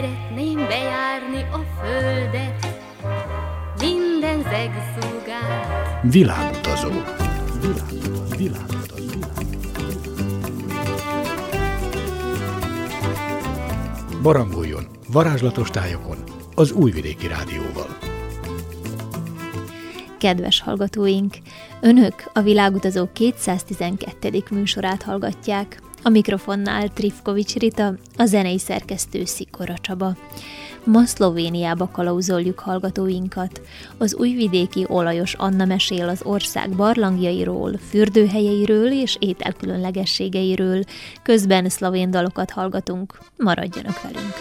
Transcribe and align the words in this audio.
Szeretném 0.00 0.56
bejárni 0.56 1.42
a 1.52 1.80
földet, 1.80 2.66
minden 3.80 4.42
zegszúgát. 4.42 6.02
Világutazó. 6.02 6.88
Világutazó. 7.60 8.36
Világutazó. 8.36 9.18
Barangoljon 14.22 14.86
varázslatos 15.12 15.70
tájokon 15.70 16.18
az 16.54 16.72
Újvidéki 16.72 17.26
Rádióval. 17.26 17.98
Kedves 20.18 20.60
hallgatóink! 20.60 21.36
Önök 21.80 22.30
a 22.32 22.40
Világutazó 22.40 23.08
212. 23.12 24.42
műsorát 24.50 25.02
hallgatják. 25.02 25.80
A 26.02 26.08
mikrofonnál 26.08 26.88
Trifkovics 26.88 27.54
Rita, 27.54 27.94
a 28.16 28.24
zenei 28.24 28.58
szerkesztő 28.58 29.24
Szikora 29.24 29.74
Csaba. 29.80 30.16
Ma 30.84 31.04
Szlovéniába 31.04 31.88
kalauzoljuk 31.92 32.58
hallgatóinkat. 32.58 33.60
Az 33.98 34.14
újvidéki 34.14 34.84
olajos 34.88 35.34
Anna 35.34 35.64
mesél 35.64 36.08
az 36.08 36.20
ország 36.22 36.70
barlangjairól, 36.70 37.78
fürdőhelyeiről 37.88 38.92
és 38.92 39.16
ételkülönlegességeiről. 39.18 40.82
Közben 41.22 41.68
szlovén 41.68 42.10
dalokat 42.10 42.50
hallgatunk. 42.50 43.18
Maradjanak 43.36 44.02
velünk! 44.02 44.34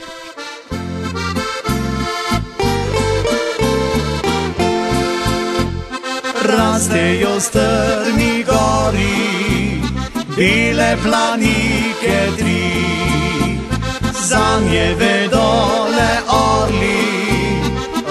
Rastejo 6.45 7.39
strmi 7.39 8.43
gori, 8.45 9.28
bile 10.39 10.97
planike 11.03 12.17
tri, 12.37 12.71
za 14.27 14.59
nje 14.69 14.95
vedole 14.99 16.11
orli, 16.27 17.07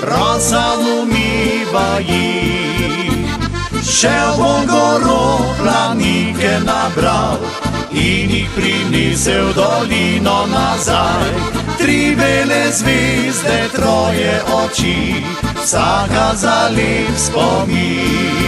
rosa 0.03 0.65
lumiva 0.81 1.99
jih. 2.09 3.33
Šel 3.83 4.37
bom 4.39 4.67
goro 4.67 5.39
planike 5.63 6.53
nabral 6.65 7.39
in 7.93 8.31
jih 8.31 8.49
prinesel 8.57 9.53
dolino 9.55 10.47
nazaj. 10.53 11.33
Tri 11.79 12.17
bele 12.17 12.73
zvezde, 12.73 13.59
troje 13.73 14.43
oči, 14.65 15.25
vsaka 15.63 16.35
za 16.35 16.69
lep 16.77 17.17
spomin. 17.17 18.39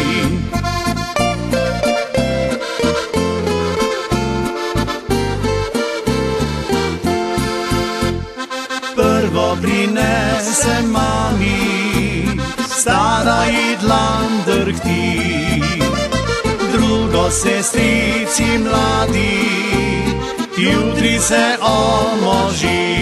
Prinesem 10.60 10.90
mami, 10.92 12.36
stara 12.68 13.44
idlan 13.48 14.44
drhti, 14.46 15.62
drugo 16.72 17.30
sestrici 17.30 18.58
mladi, 18.58 19.40
jutri 20.56 21.18
se 21.18 21.56
omoži. 21.60 23.00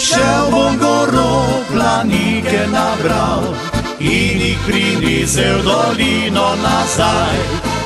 Šel 0.00 0.50
bom 0.50 0.78
goro 0.78 1.44
planike 1.72 2.66
nabral 2.72 3.54
in 4.00 4.40
jih 4.40 4.58
prinesel 4.66 5.62
dolino 5.62 6.56
nazaj. 6.62 7.36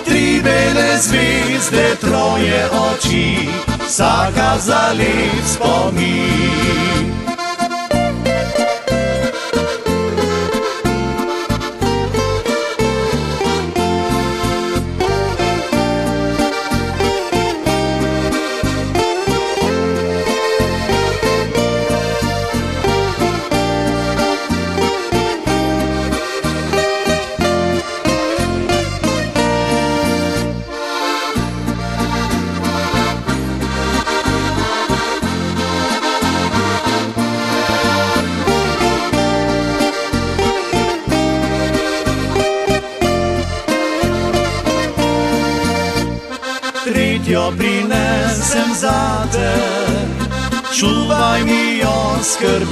Tri 0.05 0.41
bele 0.43 0.99
zvezde, 0.99 1.97
troje 2.01 2.69
oči, 2.71 3.49
vsaka 3.87 4.59
za 4.59 4.93
lep 4.99 5.45
spomin. 5.47 7.30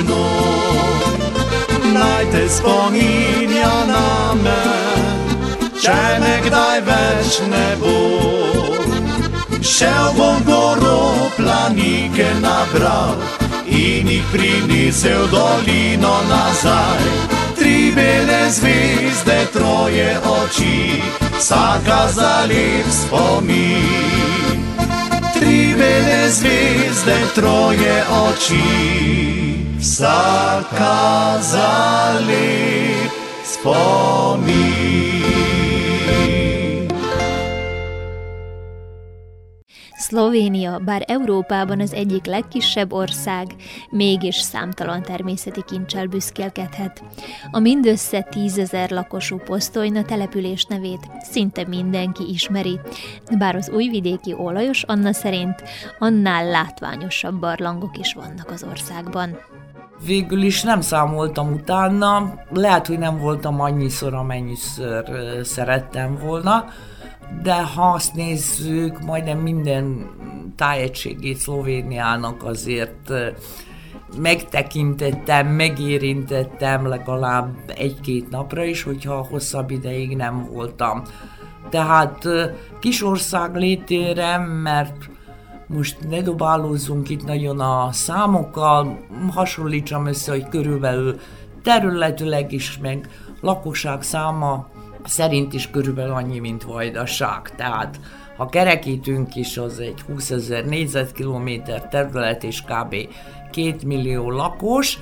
Skrbno. 0.08 0.24
Naj 1.92 2.24
te 2.32 2.48
spominja 2.48 3.76
na 3.86 4.34
me, 4.42 4.62
če 5.82 6.00
me 6.20 6.34
kdaj 6.46 6.80
več 6.88 7.40
ne 7.50 7.76
bo. 7.80 7.96
Šel 9.62 10.12
bom 10.16 10.42
goro 10.46 11.30
planike 11.36 12.26
nabral 12.40 13.16
in 13.66 14.08
jih 14.08 14.24
prinesel 14.32 15.26
dolino 15.30 16.14
nazaj. 16.30 17.02
Tri 17.58 17.92
bele 17.94 18.50
zvezde, 18.50 19.38
troje 19.52 20.18
oči, 20.24 21.02
vsaka 21.38 22.06
za 22.14 22.46
lep 22.46 22.86
spomin. 22.90 24.62
Tri 25.34 25.74
bele 25.78 26.30
zvezde, 26.30 27.18
troje 27.34 27.98
oči, 28.22 29.57
lep 32.26 33.10
spomin. 33.44 34.98
Szlovénia, 39.96 40.78
bár 40.78 41.04
Európában 41.06 41.80
az 41.80 41.92
egyik 41.92 42.24
legkisebb 42.24 42.92
ország, 42.92 43.46
mégis 43.90 44.36
számtalan 44.36 45.02
természeti 45.02 45.62
kincsel 45.66 46.06
büszkélkedhet. 46.06 47.02
A 47.50 47.58
mindössze 47.58 48.22
tízezer 48.22 48.90
lakosú 48.90 49.36
Posztolyna 49.36 50.02
település 50.02 50.64
nevét 50.64 51.08
szinte 51.30 51.66
mindenki 51.66 52.24
ismeri, 52.28 52.80
bár 53.38 53.56
az 53.56 53.70
újvidéki 53.70 54.34
olajos 54.34 54.82
Anna 54.82 55.12
szerint 55.12 55.62
annál 55.98 56.44
látványosabb 56.44 57.34
barlangok 57.34 57.98
is 57.98 58.14
vannak 58.14 58.50
az 58.50 58.64
országban. 58.70 59.38
Végül 60.04 60.42
is 60.42 60.62
nem 60.62 60.80
számoltam 60.80 61.52
utána, 61.52 62.34
lehet, 62.50 62.86
hogy 62.86 62.98
nem 62.98 63.18
voltam 63.18 63.60
annyiszor, 63.60 64.14
amennyiszer 64.14 65.04
szerettem 65.42 66.18
volna, 66.24 66.64
de 67.42 67.62
ha 67.62 67.82
azt 67.82 68.14
nézzük, 68.14 69.00
majdnem 69.00 69.38
minden 69.38 70.10
tájegységét 70.56 71.36
Szlovéniának 71.36 72.44
azért 72.44 73.12
megtekintettem, 74.16 75.46
megérintettem 75.46 76.86
legalább 76.86 77.54
egy-két 77.76 78.30
napra 78.30 78.64
is, 78.64 78.82
hogyha 78.82 79.26
hosszabb 79.30 79.70
ideig 79.70 80.16
nem 80.16 80.48
voltam. 80.52 81.02
Tehát 81.70 82.24
ö, 82.24 82.44
kis 82.78 83.02
ország 83.02 83.56
létére, 83.56 84.38
mert 84.38 85.10
most 85.68 86.08
ne 86.08 86.20
dobálózzunk 86.20 87.08
itt 87.08 87.24
nagyon 87.24 87.60
a 87.60 87.92
számokkal, 87.92 88.98
hasonlítsam 89.30 90.06
össze, 90.06 90.30
hogy 90.30 90.48
körülbelül 90.48 91.20
területileg 91.62 92.52
is, 92.52 92.78
meg 92.78 93.08
lakosság 93.40 94.02
száma 94.02 94.68
szerint 95.04 95.52
is 95.52 95.70
körülbelül 95.70 96.12
annyi, 96.12 96.38
mint 96.38 96.62
Vajdaság. 96.62 97.54
Tehát 97.56 98.00
ha 98.36 98.46
kerekítünk 98.46 99.36
is, 99.36 99.58
az 99.58 99.78
egy 99.78 100.00
20 100.00 100.30
ezer 100.30 100.64
négyzetkilométer 100.64 101.88
terület 101.88 102.44
és 102.44 102.62
kb. 102.62 102.94
2 103.50 103.76
millió 103.86 104.30
lakos, 104.30 104.98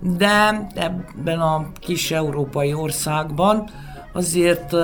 de 0.00 0.66
ebben 0.74 1.40
a 1.40 1.66
kis 1.78 2.10
európai 2.10 2.74
országban 2.74 3.70
azért 4.12 4.74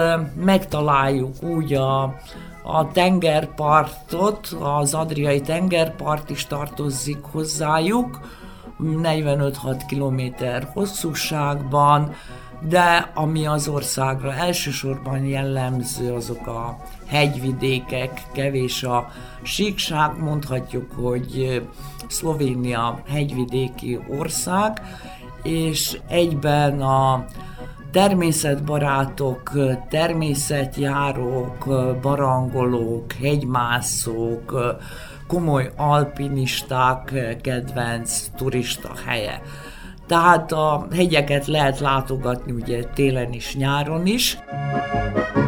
megtaláljuk 0.44 1.43
úgy 1.43 1.75
a, 1.75 2.02
a 2.62 2.93
tengerpartot, 2.93 4.46
az 4.46 4.94
adriai 4.94 5.40
tengerpart 5.40 6.31
is 6.31 6.46
tartozik 6.46 7.19
hozzájuk, 7.23 8.20
45-6 8.82 9.82
kilométer 9.88 10.69
hosszúságban, 10.73 12.14
de 12.69 13.11
ami 13.14 13.46
az 13.46 13.69
országra 13.69 14.34
elsősorban 14.34 15.25
jellemző, 15.25 16.12
azok 16.12 16.46
a 16.46 16.76
hegyvidékek, 17.06 18.22
kevés 18.32 18.82
a 18.82 19.08
síkság, 19.43 20.19
mondhatjuk, 20.19 20.93
hogy 20.93 21.62
Szlovénia 22.08 23.00
hegyvidéki 23.08 23.99
ország, 24.19 24.82
és 25.43 25.99
egyben 26.08 26.81
a 26.81 27.25
természetbarátok, 27.96 29.50
természetjárók, 29.88 31.66
barangolók, 32.02 33.12
hegymászók, 33.12 34.76
komoly 35.26 35.70
alpinisták 35.76 37.12
kedvenc 37.43 38.26
turista 38.37 38.90
helye. 39.06 39.40
Tehát 40.06 40.52
a 40.52 40.87
hegyeket 40.94 41.46
lehet 41.46 41.78
látogatni 41.78 42.52
ugye 42.52 42.84
télen 42.84 43.32
is, 43.32 43.54
nyáron 43.54 44.06
is. 44.06 44.38
De 45.32 45.45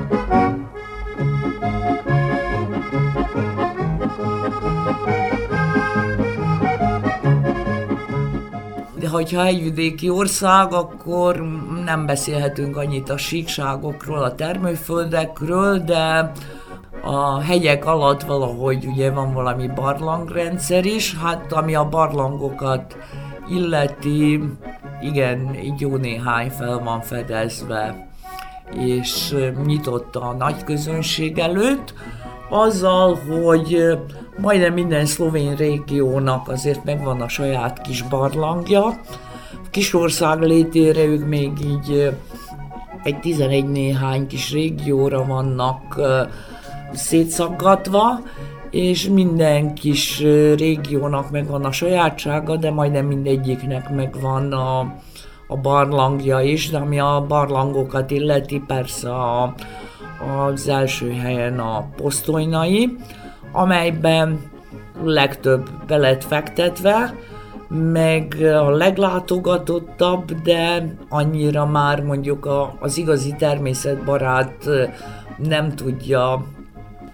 hogyha 9.08 9.44
egyvidéki 9.44 10.08
ország, 10.08 10.72
akkor 10.72 11.43
nem 11.84 12.06
beszélhetünk 12.06 12.76
annyit 12.76 13.10
a 13.10 13.16
síkságokról, 13.16 14.22
a 14.22 14.34
termőföldekről, 14.34 15.78
de 15.78 16.32
a 17.02 17.40
hegyek 17.40 17.84
alatt 17.84 18.22
valahogy 18.22 18.87
ugye 18.87 19.10
van 19.10 19.32
valami 19.32 19.66
barlangrendszer 19.66 20.84
is, 20.84 21.16
hát 21.16 21.52
ami 21.52 21.75
a 21.75 21.88
barlangokat 21.88 22.96
illeti, 23.49 24.43
igen, 25.00 25.55
így 25.55 25.81
jó 25.81 25.96
néhány 25.96 26.50
fel 26.50 26.78
van 26.78 27.00
fedezve, 27.00 28.08
és 28.75 29.34
nyitott 29.64 30.16
a 30.16 30.34
nagy 30.38 30.64
közönség 30.64 31.38
előtt, 31.38 31.94
azzal, 32.50 33.14
hogy 33.14 33.99
majdnem 34.40 34.73
minden 34.73 35.06
szlovén 35.06 35.56
régiónak 35.56 36.49
azért 36.49 36.85
megvan 36.85 37.20
a 37.20 37.29
saját 37.29 37.81
kis 37.81 38.02
barlangja. 38.02 39.00
Kisország 39.70 40.40
létére 40.40 41.05
ők 41.05 41.26
még 41.26 41.52
így 41.64 42.14
egy 43.02 43.20
11 43.20 43.69
néhány 43.69 44.26
kis 44.26 44.52
régióra 44.52 45.25
vannak 45.26 46.00
szétszaggatva, 46.93 48.20
és 48.70 49.08
minden 49.08 49.75
kis 49.75 50.19
régiónak 50.56 51.31
megvan 51.31 51.64
a 51.64 51.73
sajátsága, 51.73 52.56
de 52.56 52.70
majdnem 52.70 53.06
mindegyiknek 53.06 53.91
megvan 53.91 54.52
a, 54.52 54.79
a 55.46 55.56
barlangja 55.56 56.41
is, 56.41 56.70
de 56.70 56.79
ami 56.79 57.00
a 57.00 57.25
barlangokat 57.29 58.11
illeti, 58.11 58.62
persze 58.67 59.11
a, 59.11 59.55
az 60.46 60.69
első 60.69 61.12
helyen 61.12 61.58
a 61.58 61.88
posztolynai, 61.96 62.96
amelyben 63.52 64.40
legtöbb 65.02 65.70
be 65.86 65.96
lett 65.96 66.24
fektetve, 66.24 67.14
meg 67.68 68.36
a 68.40 68.70
leglátogatottabb, 68.70 70.32
de 70.42 70.94
annyira 71.08 71.66
már 71.66 72.02
mondjuk 72.02 72.46
a, 72.46 72.76
az 72.80 72.98
igazi 72.98 73.34
természetbarát 73.38 74.68
nem 75.36 75.74
tudja 75.74 76.44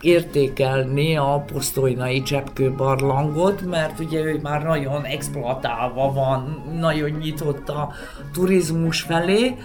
értékelni 0.01 1.17
a 1.17 1.45
posztolynai 1.53 2.23
cseppkő 2.23 2.73
barlangot, 2.73 3.63
mert 3.67 3.99
ugye 3.99 4.21
ő 4.21 4.39
már 4.43 4.63
nagyon 4.63 5.05
exploatálva 5.05 6.13
van, 6.13 6.63
nagyon 6.79 7.11
nyitott 7.11 7.69
a 7.69 7.93
turizmus 8.33 9.01
felé, 9.01 9.57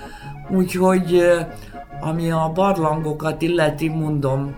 úgyhogy 0.49 1.23
ami 2.01 2.31
a 2.31 2.51
barlangokat 2.53 3.41
illeti, 3.41 3.89
mondom, 3.89 4.55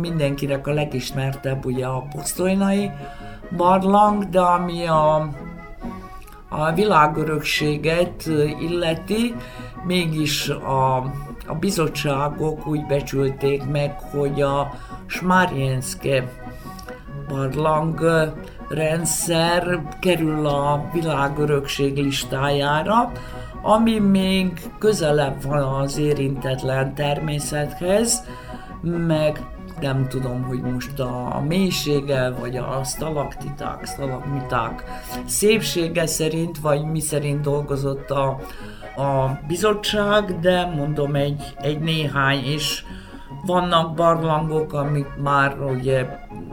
mindenkinek 0.00 0.66
a 0.66 0.72
legismertebb 0.72 1.64
ugye 1.64 1.86
a 1.86 2.06
posztolynai 2.14 2.90
barlang, 3.56 4.28
de 4.28 4.40
ami 4.40 4.86
a, 4.86 5.28
a 6.48 6.72
világörökséget 6.74 8.26
illeti, 8.60 9.34
mégis 9.84 10.48
a, 10.48 10.96
a 11.46 11.54
bizottságok 11.60 12.66
úgy 12.66 12.86
becsülték 12.86 13.64
meg, 13.64 14.00
hogy 14.00 14.40
a 14.42 14.72
Smárjenszke 15.06 16.24
barlang 17.28 18.00
rendszer 18.68 19.82
kerül 20.00 20.46
a 20.46 20.88
világörökség 20.92 21.96
listájára, 21.96 23.12
ami 23.62 23.98
még 23.98 24.70
közelebb 24.78 25.42
van 25.42 25.62
az 25.62 25.98
érintetlen 25.98 26.94
természethez, 26.94 28.24
meg 29.06 29.40
nem 29.82 30.08
tudom, 30.08 30.42
hogy 30.42 30.60
most 30.60 31.00
a 31.00 31.42
mélysége, 31.48 32.30
vagy 32.30 32.56
a 32.56 32.80
stalaktiták, 32.84 33.86
stalagmiták 33.86 34.84
szépsége 35.24 36.06
szerint, 36.06 36.58
vagy 36.58 36.84
mi 36.84 37.00
szerint 37.00 37.40
dolgozott 37.40 38.10
a, 38.10 38.26
a 38.96 39.38
bizottság, 39.46 40.40
de 40.40 40.66
mondom 40.66 41.14
egy, 41.14 41.54
egy 41.56 41.80
néhány 41.80 42.52
is 42.52 42.84
vannak 43.46 43.94
barlangok, 43.94 44.72
amik 44.72 45.06
már 45.22 45.60
ugye 45.60 46.06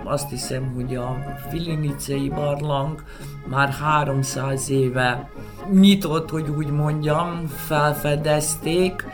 azt 0.03 0.29
hiszem, 0.29 0.71
hogy 0.75 0.95
a 0.95 1.17
Filinicei 1.49 2.29
barlang 2.29 3.03
már 3.45 3.69
300 3.69 4.69
éve 4.69 5.29
nyitott, 5.71 6.29
hogy 6.29 6.49
úgy 6.57 6.71
mondjam, 6.71 7.47
felfedezték, 7.47 9.05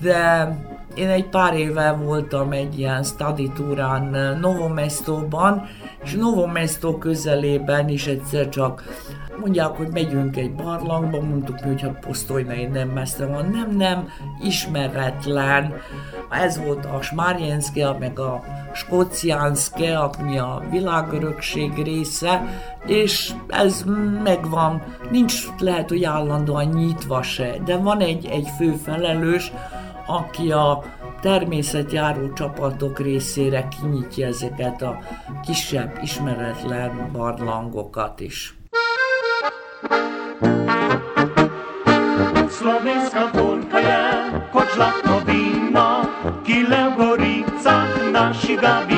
de 0.00 0.56
én 0.94 1.08
egy 1.08 1.28
pár 1.28 1.54
éve 1.54 1.92
voltam 1.92 2.52
egy 2.52 2.78
ilyen 2.78 3.02
study 3.02 3.50
túrán 3.50 4.38
Novomestóban, 4.40 5.66
és 6.04 6.14
Novomesto 6.14 6.98
közelében 6.98 7.88
is 7.88 8.06
egyszer 8.06 8.48
csak 8.48 8.82
mondják, 9.40 9.76
hogy 9.76 9.88
megyünk 9.92 10.36
egy 10.36 10.54
barlangba, 10.54 11.20
mondtuk 11.20 11.60
mi, 11.60 11.68
hogy 11.68 11.80
hát 11.80 12.04
Posztolynai 12.06 12.64
nem 12.64 12.88
messze 12.88 13.26
van, 13.26 13.46
nem, 13.46 13.76
nem, 13.76 14.08
ismeretlen. 14.42 15.74
Ez 16.30 16.64
volt 16.64 16.84
a 16.84 17.02
Smárjenszke, 17.02 17.92
meg 17.98 18.18
a 18.18 18.42
Skóciánszke, 18.72 19.98
ami 19.98 20.38
a 20.38 20.62
világörökség 20.70 21.82
része, 21.82 22.42
és 22.86 23.32
ez 23.48 23.84
megvan, 24.22 24.82
nincs 25.10 25.46
lehet, 25.58 25.88
hogy 25.88 26.04
állandóan 26.04 26.64
nyitva 26.64 27.22
se, 27.22 27.54
de 27.64 27.76
van 27.76 28.00
egy, 28.00 28.26
egy 28.26 28.48
fő 28.56 28.72
felelős, 28.84 29.52
aki 30.06 30.52
a 30.52 30.82
természetjáró 31.20 32.32
csapatok 32.32 32.98
részére 32.98 33.68
kinyitja 33.68 34.26
ezeket 34.26 34.82
a 34.82 34.98
kisebb, 35.42 35.98
ismeretlen 36.02 37.10
barlangokat 37.12 38.20
is. 38.20 38.54
Slovenska 42.48 43.30
Volka 43.32 43.78
je 43.78 44.00
kot 44.52 44.68
žlatno 44.74 45.20
vino, 45.24 46.00
ki 46.44 46.66
le 46.68 46.82
v 46.88 46.96
goricah 46.96 48.10
našega 48.12 48.84
vinograda. 48.86 48.91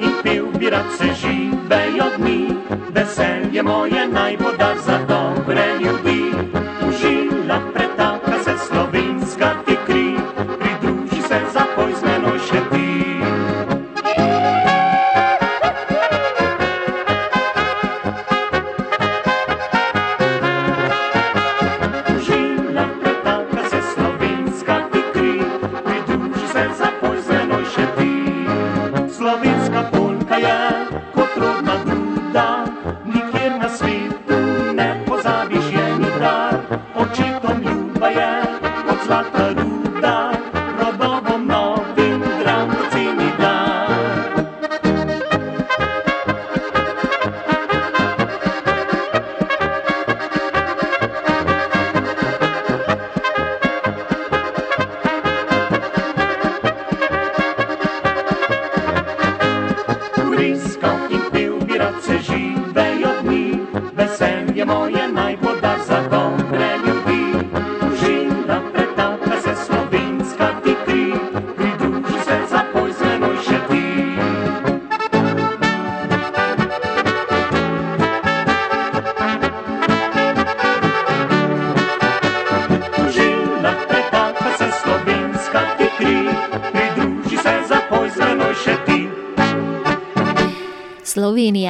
i 0.00 0.22
pił, 0.22 0.46
pirat 0.58 0.92
se 0.98 1.14
živej 1.14 2.00
od 2.00 2.18
njih, 2.18 2.52
veselje 2.90 3.62
moje 3.62 4.08
naj 4.08 4.36
bo 4.36 4.52
dar 4.58 4.78
za 4.78 4.95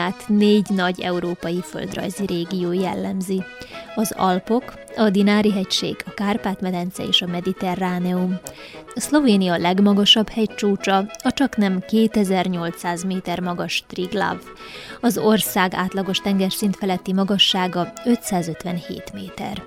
Szlovéniát 0.06 0.28
négy 0.28 0.66
nagy 0.68 1.00
európai 1.00 1.60
földrajzi 1.62 2.26
régió 2.26 2.72
jellemzi. 2.72 3.42
Az 3.94 4.12
Alpok, 4.16 4.74
a 4.96 5.10
Dinári-hegység, 5.10 5.96
a 6.06 6.14
Kárpát-medence 6.14 7.02
és 7.02 7.22
a 7.22 7.26
Mediterráneum. 7.26 8.38
Szlovénia 8.98 9.56
legmagasabb 9.56 10.28
hegycsúcsa 10.28 10.96
a 11.22 11.32
csak 11.32 11.56
nem 11.56 11.80
2800 11.80 13.04
méter 13.04 13.40
magas 13.40 13.84
Triglav. 13.86 14.36
Az 15.00 15.18
ország 15.18 15.74
átlagos 15.74 16.18
tengerszint 16.18 16.76
feletti 16.76 17.12
magassága 17.12 17.92
557 18.04 19.12
méter. 19.12 19.62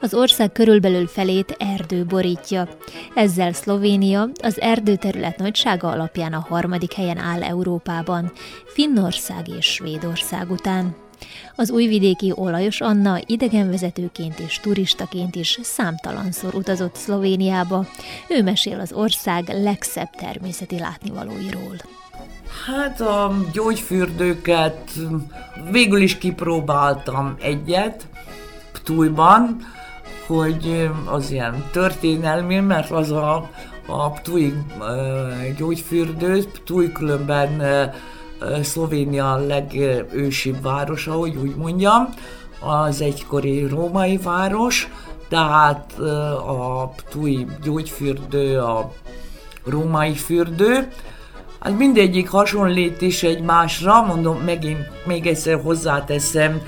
Az 0.00 0.14
ország 0.14 0.52
körülbelül 0.52 1.06
felét 1.06 1.56
erdő 1.58 2.04
borítja. 2.04 2.68
Ezzel 3.14 3.52
Szlovénia 3.52 4.28
az 4.42 4.60
erdőterület 4.60 5.38
nagysága 5.38 5.88
alapján 5.88 6.32
a 6.32 6.46
harmadik 6.48 6.92
helyen 6.92 7.18
áll 7.18 7.42
Európában, 7.42 8.32
Finnország 8.66 9.48
és 9.48 9.66
Svédország 9.66 10.50
után. 10.50 11.01
Az 11.56 11.70
újvidéki 11.70 12.32
Olajos 12.34 12.80
Anna 12.80 13.18
idegenvezetőként 13.26 14.38
és 14.38 14.60
turistaként 14.60 15.34
is 15.34 15.58
számtalanszor 15.62 16.54
utazott 16.54 16.94
Szlovéniába. 16.94 17.86
Ő 18.28 18.42
mesél 18.42 18.80
az 18.80 18.92
ország 18.92 19.48
legszebb 19.48 20.10
természeti 20.10 20.78
látnivalóiról. 20.78 21.76
Hát 22.66 23.00
a 23.00 23.34
gyógyfürdőket 23.52 24.90
végül 25.70 26.00
is 26.00 26.18
kipróbáltam 26.18 27.36
egyet, 27.40 28.06
Ptújban, 28.72 29.56
hogy 30.26 30.90
az 31.04 31.30
ilyen 31.30 31.64
történelmi, 31.72 32.60
mert 32.60 32.90
az 32.90 33.10
a, 33.10 33.50
a 33.86 34.10
Ptúj 34.10 34.52
gyógyfürdő, 35.56 36.44
Ptúj 36.44 36.92
különben 36.92 37.62
Szlovénia 38.62 39.36
legősibb 39.36 40.62
városa, 40.62 41.12
hogy 41.12 41.36
úgy 41.36 41.54
mondjam, 41.56 42.08
az 42.60 43.00
egykori 43.00 43.66
római 43.66 44.16
város, 44.16 44.88
tehát 45.28 45.98
a 46.46 46.92
Ptui 46.96 47.46
gyógyfürdő, 47.62 48.58
a 48.58 48.92
római 49.64 50.14
fürdő, 50.14 50.92
hát 51.60 51.78
mindegyik 51.78 52.30
hasonlít 52.30 53.00
is 53.00 53.22
egymásra, 53.22 54.02
mondom, 54.02 54.36
megint 54.36 55.06
még 55.06 55.26
egyszer 55.26 55.60
hozzáteszem, 55.62 56.60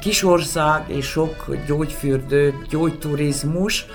kisország 0.00 0.84
és 0.86 1.06
sok 1.06 1.56
gyógyfürdő, 1.66 2.54
gyógyturizmus, 2.68 3.86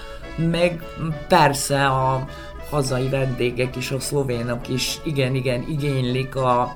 meg 0.52 0.84
persze 1.28 1.86
a 1.86 2.26
hazai 2.70 3.10
vendégek 3.10 3.76
is, 3.76 3.92
a 3.92 4.00
szlovénok 4.00 4.70
is 4.70 5.00
igen-igen 5.04 5.66
igénylik 5.70 6.36
a, 6.36 6.76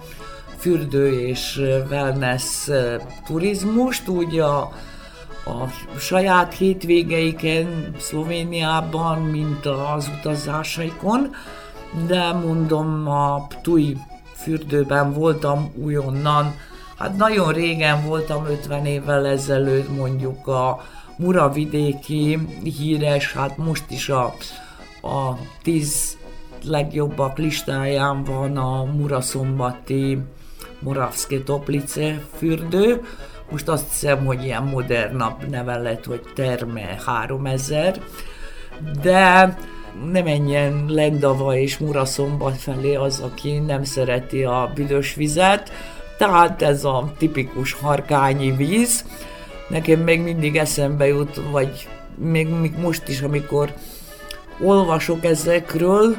fürdő 0.61 1.27
és 1.27 1.57
wellness 1.89 2.69
turizmust, 3.25 4.07
úgy 4.07 4.39
a, 4.39 4.59
a 5.45 5.67
saját 5.99 6.53
hétvégeiken 6.53 7.95
Szlovéniában, 7.97 9.19
mint 9.21 9.65
az 9.65 10.09
utazásaikon, 10.19 11.35
de 12.07 12.33
mondom, 12.33 13.07
a 13.07 13.47
Ptui 13.47 13.97
fürdőben 14.35 15.13
voltam 15.13 15.71
újonnan, 15.75 16.55
hát 16.97 17.17
nagyon 17.17 17.53
régen 17.53 18.05
voltam, 18.05 18.45
50 18.45 18.85
évvel 18.85 19.25
ezelőtt 19.25 19.95
mondjuk 19.95 20.47
a 20.47 20.81
Muravidéki 21.17 22.39
híres, 22.63 23.33
hát 23.33 23.57
most 23.57 23.83
is 23.89 24.09
a, 24.09 24.33
a 25.01 25.37
10 25.63 26.17
legjobbak 26.63 27.37
listáján 27.37 28.23
van 28.23 28.57
a 28.57 28.83
Muraszombati 28.83 30.17
Moravské 30.81 31.37
Toplice 31.37 32.21
fürdő, 32.37 33.01
most 33.51 33.67
azt 33.67 33.89
hiszem, 33.89 34.25
hogy 34.25 34.43
ilyen 34.43 34.63
modernabb 34.63 35.49
neve 35.49 35.77
lett, 35.77 36.05
hogy 36.05 36.21
Terme 36.35 36.97
3000, 37.05 38.01
de 39.01 39.57
ne 40.11 40.21
menjen 40.21 40.85
Lendava 40.87 41.55
és 41.57 41.77
Muraszombat 41.77 42.57
felé 42.57 42.95
az, 42.95 43.19
aki 43.19 43.59
nem 43.59 43.83
szereti 43.83 44.43
a 44.43 44.71
büdös 44.75 45.15
vizet, 45.15 45.71
tehát 46.17 46.61
ez 46.61 46.83
a 46.83 47.13
tipikus 47.17 47.73
harkányi 47.73 48.51
víz. 48.51 49.05
Nekem 49.69 49.99
még 49.99 50.21
mindig 50.21 50.55
eszembe 50.55 51.07
jut, 51.07 51.41
vagy 51.51 51.87
még, 52.15 52.49
még 52.49 52.77
most 52.77 53.07
is, 53.07 53.21
amikor 53.21 53.73
olvasok 54.63 55.23
ezekről, 55.23 56.17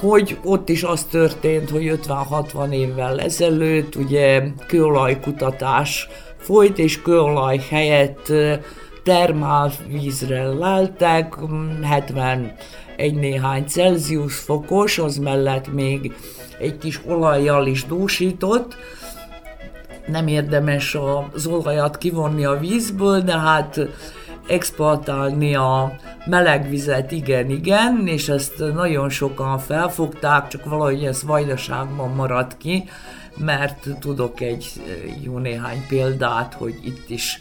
hogy 0.00 0.38
ott 0.44 0.68
is 0.68 0.82
az 0.82 1.04
történt, 1.04 1.70
hogy 1.70 2.00
50-60 2.06 2.70
évvel 2.70 3.20
ezelőtt 3.20 3.94
ugye 3.94 4.42
kőolajkutatás 4.66 6.08
folyt, 6.38 6.78
és 6.78 7.02
kőolaj 7.02 7.60
helyett 7.70 8.32
termálvízre 9.04 10.46
leltek, 10.46 11.34
71 11.82 13.14
néhány 13.14 13.64
Celsius 13.66 14.34
fokos, 14.34 14.98
az 14.98 15.16
mellett 15.16 15.72
még 15.72 16.12
egy 16.58 16.78
kis 16.78 17.00
olajjal 17.06 17.66
is 17.66 17.84
dúsított, 17.84 18.76
nem 20.06 20.26
érdemes 20.26 20.96
az 21.32 21.46
olajat 21.46 21.98
kivonni 21.98 22.44
a 22.44 22.58
vízből, 22.58 23.20
de 23.20 23.38
hát 23.38 23.80
exploatálni 24.48 25.54
a 25.54 25.96
meleg 26.26 26.68
vizet, 26.68 27.12
igen, 27.12 27.50
igen, 27.50 28.06
és 28.06 28.28
ezt 28.28 28.58
nagyon 28.74 29.08
sokan 29.08 29.58
felfogták, 29.58 30.48
csak 30.48 30.64
valahogy 30.64 31.04
ez 31.04 31.22
vajdaságban 31.22 32.10
maradt 32.10 32.56
ki, 32.56 32.84
mert 33.36 33.88
tudok 34.00 34.40
egy 34.40 34.66
jó 35.22 35.38
néhány 35.38 35.86
példát, 35.88 36.54
hogy 36.54 36.74
itt 36.84 37.10
is 37.10 37.40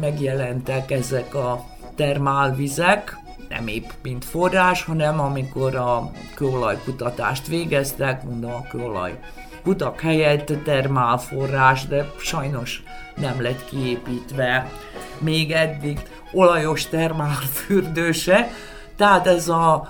megjelentek 0.00 0.90
ezek 0.90 1.34
a 1.34 1.64
termálvizek, 1.94 3.18
nem 3.48 3.66
épp 3.66 3.88
mint 4.02 4.24
forrás, 4.24 4.84
hanem 4.84 5.20
amikor 5.20 5.74
a 5.74 6.10
kőolajkutatást 6.34 7.46
végeztek, 7.46 8.22
mondom 8.22 8.52
a 8.52 8.66
kőolaj 8.70 9.18
kutak 9.64 10.00
helyett 10.00 10.52
termálforrás, 10.64 11.86
de 11.86 12.10
sajnos 12.18 12.82
nem 13.16 13.42
lett 13.42 13.64
kiépítve 13.64 14.70
még 15.18 15.50
eddig 15.50 16.00
olajos 16.32 16.86
termálfürdőse, 16.86 18.48
tehát 18.96 19.26
ez 19.26 19.48
a 19.48 19.88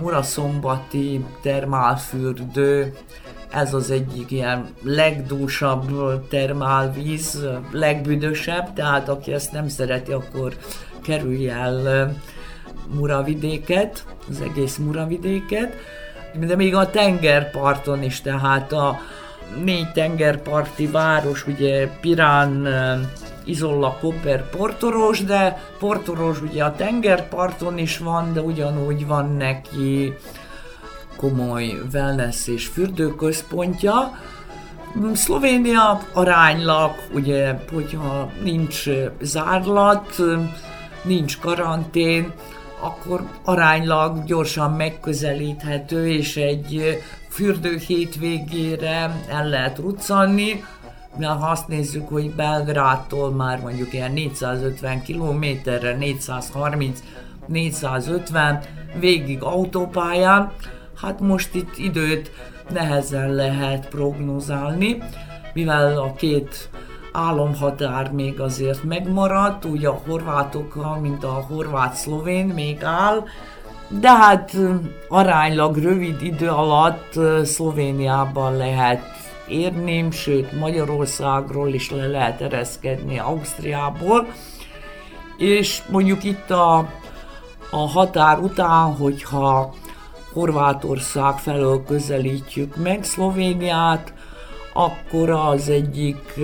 Muraszombati 0.00 1.24
termálfürdő, 1.42 2.94
ez 3.50 3.74
az 3.74 3.90
egyik 3.90 4.30
ilyen 4.30 4.66
legdúsabb 4.82 5.88
termálvíz, 6.28 7.46
legbüdösebb, 7.70 8.72
tehát 8.72 9.08
aki 9.08 9.32
ezt 9.32 9.52
nem 9.52 9.68
szereti, 9.68 10.12
akkor 10.12 10.56
kerülj 11.02 11.48
el 11.48 12.14
Muravidéket, 12.94 14.04
az 14.28 14.40
egész 14.40 14.76
Muravidéket, 14.76 15.76
de 16.46 16.56
még 16.56 16.74
a 16.74 16.90
tengerparton 16.90 18.02
is, 18.02 18.20
tehát 18.20 18.72
a 18.72 18.98
négy 19.64 19.92
tengerparti 19.92 20.86
város, 20.86 21.46
ugye 21.46 21.88
Pirán, 22.00 22.68
Izolla, 23.44 23.96
Koper, 24.00 24.48
Portoros, 24.48 25.24
de 25.24 25.62
Portoros 25.78 26.40
ugye 26.42 26.64
a 26.64 26.74
tengerparton 26.74 27.78
is 27.78 27.98
van, 27.98 28.32
de 28.32 28.40
ugyanúgy 28.40 29.06
van 29.06 29.36
neki 29.36 30.14
komoly 31.16 31.78
wellness 31.92 32.46
és 32.46 32.66
fürdőközpontja. 32.66 34.18
Szlovénia 35.12 36.00
aránylag, 36.12 36.90
ugye, 37.12 37.58
hogyha 37.72 38.30
nincs 38.42 38.84
zárlat, 39.20 40.16
nincs 41.02 41.38
karantén, 41.38 42.32
akkor 42.80 43.26
aránylag 43.44 44.24
gyorsan 44.24 44.72
megközelíthető, 44.72 46.08
és 46.08 46.36
egy 46.36 47.00
fürdő 47.28 47.76
hétvégére 47.76 49.24
el 49.28 49.48
lehet 49.48 49.78
ruccanni, 49.78 50.64
de 51.16 51.26
ha 51.26 51.50
azt 51.50 51.68
nézzük, 51.68 52.08
hogy 52.08 52.30
Belgrádtól 52.30 53.30
már 53.30 53.60
mondjuk 53.60 53.92
ilyen 53.92 54.12
450 54.12 55.02
kilométerre, 55.02 55.96
430, 55.96 57.02
450 57.46 58.60
végig 58.98 59.42
autópályán, 59.42 60.52
hát 61.00 61.20
most 61.20 61.54
itt 61.54 61.78
időt 61.78 62.30
nehezen 62.70 63.32
lehet 63.32 63.88
prognozálni, 63.88 65.02
mivel 65.52 65.98
a 65.98 66.12
két 66.12 66.68
álomhatár 67.12 68.12
még 68.12 68.40
azért 68.40 68.84
megmaradt, 68.84 69.64
úgy 69.64 69.84
a 69.84 70.00
horvátokkal, 70.06 70.98
mint 70.98 71.24
a 71.24 71.46
horvát-szlovén 71.48 72.46
még 72.46 72.82
áll, 72.82 73.22
de 73.88 74.16
hát 74.16 74.56
aránylag 75.08 75.76
rövid 75.76 76.22
idő 76.22 76.48
alatt 76.48 77.18
Szlovéniában 77.44 78.56
lehet 78.56 79.02
érni, 79.48 80.10
sőt 80.10 80.52
Magyarországról 80.52 81.68
is 81.68 81.90
le 81.90 82.06
lehet 82.06 82.40
ereszkedni 82.40 83.18
Ausztriából, 83.18 84.26
és 85.38 85.82
mondjuk 85.90 86.24
itt 86.24 86.50
a, 86.50 86.76
a 87.70 87.88
határ 87.88 88.38
után, 88.38 88.96
hogyha 88.96 89.74
Horvátország 90.32 91.38
felől 91.38 91.84
közelítjük 91.84 92.76
meg 92.76 93.04
Szlovéniát, 93.04 94.12
akkor 94.72 95.30
az 95.30 95.68
egyik 95.68 96.40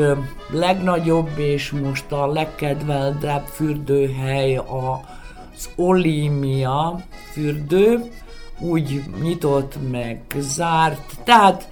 legnagyobb 0.51 1.39
és 1.39 1.71
most 1.71 2.13
a 2.13 2.27
legkedveltebb 2.27 3.45
fürdőhely 3.47 4.57
az 4.57 5.69
Olimia 5.77 7.01
fürdő, 7.33 8.11
úgy 8.59 9.03
nyitott 9.23 9.75
meg 9.91 10.21
zárt, 10.39 11.19
tehát 11.25 11.69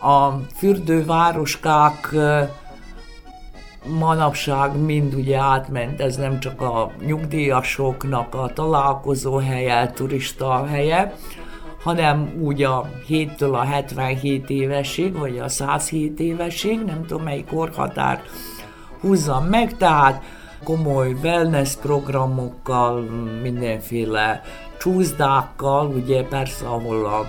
a 0.00 0.30
fürdővároskák 0.54 2.14
manapság 3.98 4.76
mind 4.76 5.14
ugye 5.14 5.38
átment, 5.38 6.00
ez 6.00 6.16
nem 6.16 6.40
csak 6.40 6.60
a 6.60 6.90
nyugdíjasoknak 7.06 8.34
a 8.34 8.50
találkozó 8.54 9.36
helye, 9.36 9.90
turista 9.90 10.66
helye, 10.66 11.14
hanem 11.82 12.32
úgy 12.40 12.62
a 12.62 12.90
7-től 13.08 13.52
a 13.52 13.60
77 13.60 14.50
évesig, 14.50 15.18
vagy 15.18 15.38
a 15.38 15.48
107 15.48 16.20
évesig, 16.20 16.84
nem 16.84 17.06
tudom 17.06 17.22
melyik 17.22 17.46
korhatár 17.46 18.22
húzza 19.00 19.40
meg, 19.40 19.76
tehát 19.76 20.22
komoly 20.64 21.12
wellness 21.22 21.74
programokkal, 21.74 23.00
mindenféle 23.42 24.42
csúszdákkal, 24.78 25.86
ugye 25.86 26.24
persze, 26.24 26.66
ahol 26.66 27.06
a, 27.06 27.26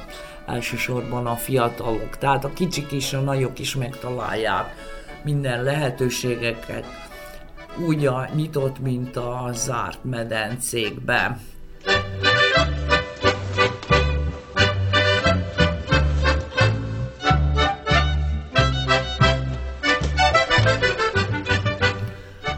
elsősorban 0.50 1.28
a 1.28 1.36
fiatalok, 1.36 2.18
tehát 2.18 2.46
a 2.46 2.54
kicsik 2.54 2.92
is, 2.92 3.14
a 3.14 3.20
nagyok 3.20 3.60
is 3.60 3.76
megtalálják 3.76 4.76
minden 5.24 5.64
lehetőségeket, 5.64 6.86
úgy 7.86 8.06
a 8.06 8.30
nyitott, 8.36 8.80
mint 8.80 9.16
a 9.16 9.50
zárt 9.54 10.04
medencékbe. 10.04 11.38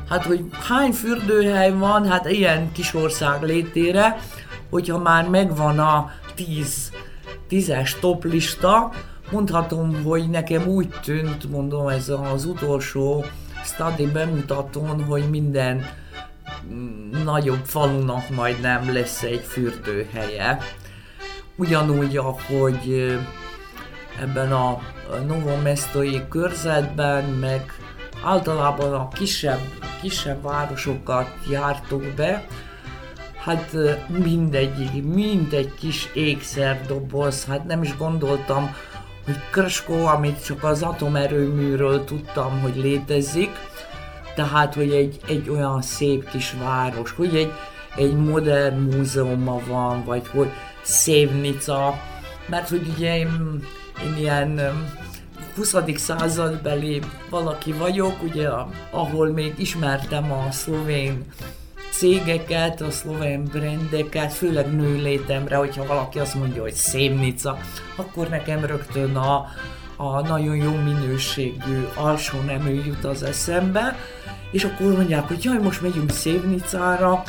Hát, 0.10 0.26
hogy 0.26 0.46
hány 0.68 0.92
fürdőhely 0.92 1.72
van, 1.72 2.08
hát 2.08 2.30
ilyen 2.30 2.72
kis 2.72 2.94
ország 2.94 3.42
létére, 3.42 4.20
hogyha 4.70 4.98
már 4.98 5.30
megvan 5.30 5.80
a 5.80 6.12
10 6.36 6.92
tízes 7.52 8.00
top 8.00 8.24
lista, 8.24 8.92
mondhatom, 9.32 10.04
hogy 10.04 10.30
nekem 10.30 10.68
úgy 10.68 10.88
tűnt, 11.04 11.50
mondom, 11.50 11.88
ez 11.88 12.10
az 12.34 12.46
utolsó 12.46 13.26
study 13.64 14.06
bemutatón, 14.06 15.04
hogy 15.04 15.30
minden 15.30 15.86
nagyobb 17.24 17.66
falunak 17.66 18.30
majd 18.30 18.62
nem 18.62 18.94
lesz 18.94 19.24
egy 19.24 19.40
fürdőhelye. 19.40 20.58
Ugyanúgy, 21.56 22.18
ahogy 22.18 23.16
ebben 24.22 24.52
a 24.52 24.80
Novomestoi 25.28 26.22
körzetben, 26.30 27.24
meg 27.24 27.74
általában 28.24 28.94
a 28.94 29.08
kisebb, 29.08 29.62
kisebb 30.02 30.44
városokat 30.44 31.30
jártuk 31.50 32.04
be, 32.16 32.46
hát 33.44 33.76
mindegyik, 34.08 35.04
mindegy 35.04 35.74
kis 35.80 36.10
ékszerdoboz, 36.14 37.46
hát 37.46 37.66
nem 37.66 37.84
is 37.84 37.98
gondoltam, 37.98 38.76
hogy 39.26 39.36
Krskó, 39.52 40.06
amit 40.06 40.46
csak 40.46 40.64
az 40.64 40.82
atomerőműről 40.82 42.04
tudtam, 42.04 42.60
hogy 42.60 42.76
létezik, 42.76 43.50
tehát, 44.36 44.74
hogy 44.74 44.92
egy, 44.92 45.20
egy 45.28 45.50
olyan 45.50 45.82
szép 45.82 46.30
kis 46.30 46.56
város, 46.64 47.12
hogy 47.12 47.36
egy, 47.36 47.52
egy 47.96 48.16
modern 48.16 48.78
múzeuma 48.78 49.62
van, 49.68 50.04
vagy 50.06 50.28
hogy 50.28 50.50
Szévnica, 50.82 52.00
mert 52.50 52.70
hogy 52.70 52.88
ugye 52.96 53.18
én, 53.18 53.64
én 54.04 54.18
ilyen 54.18 54.62
20. 55.56 55.76
századbeli 55.96 57.02
valaki 57.30 57.72
vagyok, 57.72 58.24
ugye, 58.24 58.50
ahol 58.92 59.28
még 59.28 59.54
ismertem 59.58 60.32
a 60.32 60.52
szlovén 60.52 61.26
cégeket, 62.02 62.82
a 62.82 62.92
szlovén 62.92 63.44
brendeket, 63.44 64.34
főleg 64.34 64.76
nőlétemre, 64.76 65.56
hogyha 65.56 65.86
valaki 65.86 66.20
azt 66.20 66.36
mondja, 66.36 66.62
hogy 66.62 66.74
szémnica, 66.74 67.58
akkor 67.96 68.28
nekem 68.28 68.66
rögtön 68.66 69.16
a, 69.16 69.46
a 69.96 70.22
nagyon 70.22 70.56
jó 70.56 70.76
minőségű 70.76 71.88
alsó 71.96 72.40
nemű 72.40 72.84
jut 72.86 73.06
az 73.06 73.24
eszembe, 73.24 73.96
és 74.52 74.64
akkor 74.64 74.96
mondják, 74.96 75.28
hogy 75.28 75.44
jaj, 75.44 75.58
most 75.58 75.82
megyünk 75.82 76.10
Szévnicára, 76.10 77.24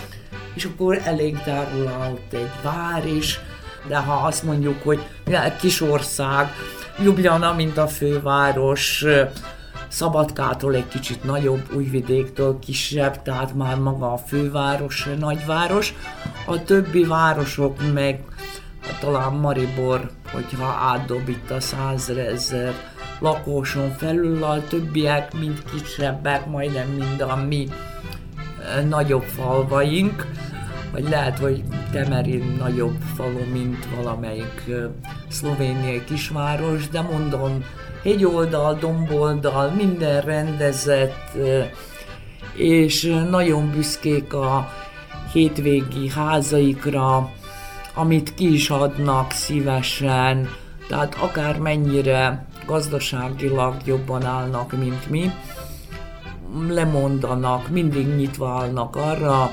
és 0.55 0.65
akkor 0.65 1.01
elég 1.05 1.39
tárul 1.39 1.91
ott 2.13 2.33
egy 2.33 2.51
vár 2.63 3.07
is, 3.07 3.41
de 3.89 3.97
ha 3.97 4.27
azt 4.27 4.43
mondjuk, 4.43 4.83
hogy 4.83 5.01
egy 5.25 5.57
kis 5.57 5.81
ország, 5.81 6.49
Ljubljana, 6.99 7.53
mint 7.53 7.79
a 7.79 7.87
főváros, 7.87 9.05
Szabadkától 9.93 10.75
egy 10.75 10.89
kicsit 10.89 11.25
nagyobb, 11.25 11.75
Újvidéktől 11.75 12.59
kisebb, 12.59 13.23
tehát 13.23 13.55
már 13.55 13.79
maga 13.79 14.13
a 14.13 14.17
főváros, 14.17 15.09
nagyváros. 15.19 15.95
A 16.47 16.65
többi 16.65 17.05
városok 17.05 17.93
meg 17.93 18.25
hát 18.83 19.01
talán 19.01 19.33
Maribor, 19.33 20.11
hogyha 20.33 20.67
átdob 20.67 21.29
itt 21.29 21.51
a 21.51 21.61
százezer 21.61 22.73
lakóson 23.21 23.91
felül, 23.91 24.45
a 24.45 24.65
többiek 24.69 25.35
mind 25.39 25.63
kisebbek, 25.65 26.47
majdnem 26.47 26.89
mind 26.89 27.21
a 27.21 27.37
mi 27.37 27.69
nagyobb 28.89 29.23
falvaink, 29.23 30.27
vagy 30.93 31.09
lehet, 31.09 31.39
hogy 31.39 31.65
Temerin 31.91 32.57
nagyobb 32.59 32.97
falu, 33.15 33.45
mint 33.53 33.87
valamelyik 33.97 34.71
szlovéniai 35.33 36.05
kisváros, 36.05 36.89
de 36.89 37.01
mondom, 37.01 37.65
hegyoldal, 38.03 38.75
domboldal, 38.75 39.71
minden 39.71 40.21
rendezett, 40.21 41.37
és 42.55 43.21
nagyon 43.31 43.71
büszkék 43.71 44.35
a 44.35 44.69
hétvégi 45.33 46.09
házaikra, 46.09 47.31
amit 47.95 48.35
ki 48.35 48.53
is 48.53 48.71
adnak 48.71 49.31
szívesen, 49.31 50.49
tehát 50.89 51.15
akár 51.21 51.59
mennyire 51.59 52.47
gazdaságilag 52.67 53.77
jobban 53.85 54.25
állnak, 54.25 54.73
mint 54.73 55.11
mi, 55.11 55.31
lemondanak, 56.69 57.69
mindig 57.69 58.07
nyitva 58.07 58.49
állnak 58.49 58.97
arra, 58.97 59.51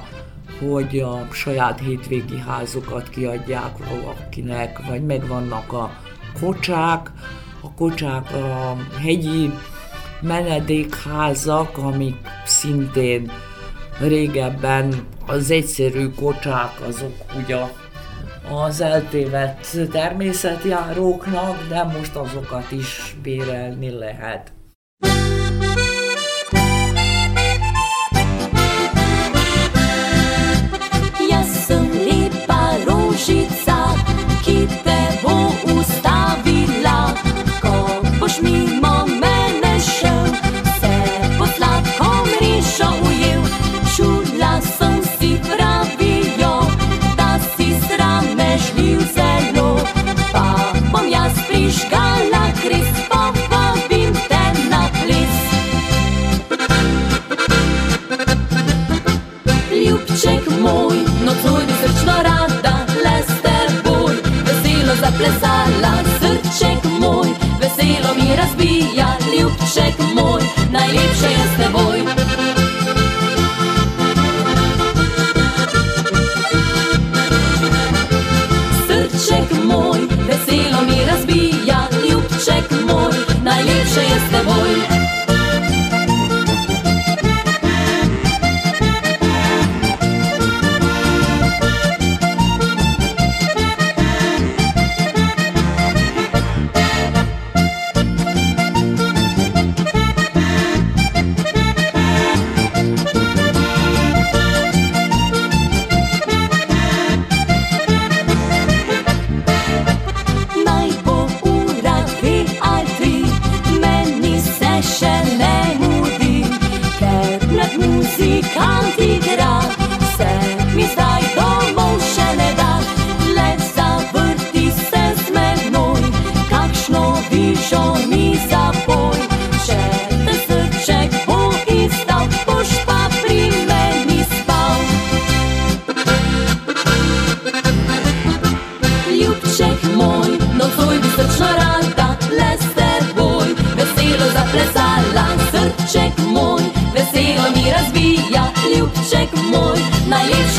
hogy 0.60 1.00
a 1.00 1.28
saját 1.32 1.80
hétvégi 1.80 2.40
házukat 2.40 3.10
kiadják 3.10 3.78
valakinek, 3.90 4.88
vagy 4.88 5.06
megvannak 5.06 5.74
a 5.74 5.92
kocsák, 6.40 7.12
a 7.62 7.74
kocsák 7.74 8.34
a 8.34 8.76
hegyi 9.02 9.52
menedékházak, 10.22 11.78
amik 11.78 12.16
szintén 12.46 13.32
régebben 14.00 15.08
az 15.26 15.52
egyszerű 15.52 16.10
kocsák 16.10 16.82
azok 16.88 17.14
ugye 17.38 17.58
az 18.52 18.82
eltévedt 18.82 19.90
természetjáróknak, 19.92 21.68
de 21.68 21.84
most 21.84 22.16
azokat 22.16 22.72
is 22.72 23.16
bérelni 23.22 23.90
lehet. 23.90 24.52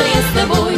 noche 0.00 0.18
es 0.18 0.34
de 0.34 0.44
voy. 0.46 0.74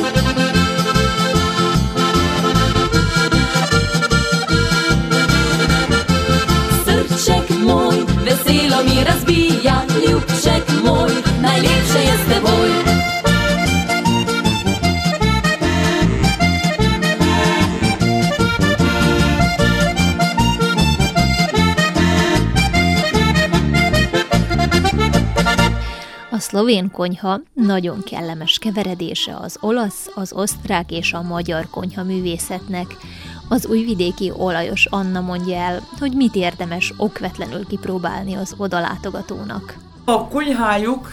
Srček 6.85 7.51
moj, 7.61 7.97
veselo 8.25 8.83
mi 8.85 9.05
razbija, 9.05 9.85
ljubček 10.03 10.65
moj, 10.85 11.11
najlepše 11.41 11.99
je 11.99 12.19
s 12.25 12.29
teboj. 12.29 12.92
Szlovén 26.53 26.91
konyha 26.91 27.41
nagyon 27.53 28.03
kellemes 28.03 28.59
keveredése 28.59 29.37
az 29.37 29.57
olasz, 29.61 30.11
az 30.15 30.33
osztrák 30.33 30.91
és 30.91 31.13
a 31.13 31.23
magyar 31.23 31.67
konyha 31.71 32.03
művészetnek. 32.03 32.97
Az 33.49 33.67
újvidéki 33.67 34.33
olajos 34.37 34.87
Anna 34.87 35.21
mondja 35.21 35.57
el, 35.57 35.81
hogy 35.99 36.13
mit 36.13 36.35
érdemes 36.35 36.93
okvetlenül 36.97 37.67
kipróbálni 37.67 38.35
az 38.35 38.55
odalátogatónak. 38.57 39.77
A 40.05 40.29
konyhájuk 40.29 41.11